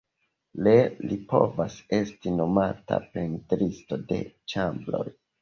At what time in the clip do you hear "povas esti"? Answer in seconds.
1.33-2.33